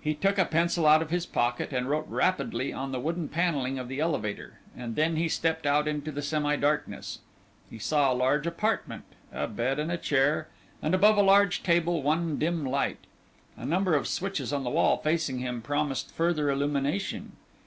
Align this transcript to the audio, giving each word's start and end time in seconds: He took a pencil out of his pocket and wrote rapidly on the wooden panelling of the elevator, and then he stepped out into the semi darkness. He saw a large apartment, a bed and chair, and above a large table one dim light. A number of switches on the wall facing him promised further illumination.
He 0.00 0.14
took 0.14 0.38
a 0.38 0.46
pencil 0.46 0.86
out 0.86 1.02
of 1.02 1.10
his 1.10 1.26
pocket 1.26 1.70
and 1.70 1.86
wrote 1.86 2.06
rapidly 2.08 2.72
on 2.72 2.92
the 2.92 2.98
wooden 2.98 3.28
panelling 3.28 3.78
of 3.78 3.88
the 3.88 4.00
elevator, 4.00 4.58
and 4.74 4.96
then 4.96 5.16
he 5.16 5.28
stepped 5.28 5.66
out 5.66 5.86
into 5.86 6.10
the 6.10 6.22
semi 6.22 6.56
darkness. 6.56 7.18
He 7.68 7.78
saw 7.78 8.10
a 8.10 8.14
large 8.14 8.46
apartment, 8.46 9.04
a 9.30 9.46
bed 9.46 9.78
and 9.78 10.00
chair, 10.00 10.48
and 10.80 10.94
above 10.94 11.18
a 11.18 11.22
large 11.22 11.62
table 11.62 12.02
one 12.02 12.38
dim 12.38 12.64
light. 12.64 13.06
A 13.58 13.66
number 13.66 13.94
of 13.94 14.08
switches 14.08 14.50
on 14.50 14.64
the 14.64 14.70
wall 14.70 14.96
facing 14.96 15.40
him 15.40 15.60
promised 15.60 16.10
further 16.10 16.50
illumination. 16.50 17.32